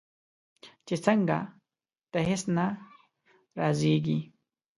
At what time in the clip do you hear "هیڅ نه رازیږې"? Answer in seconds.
2.27-4.19